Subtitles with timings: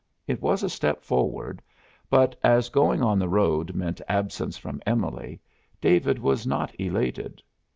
[0.25, 1.61] It was a step forward,
[2.09, 5.39] but as going on the road meant absence from Emily,
[5.79, 7.43] David was not elated.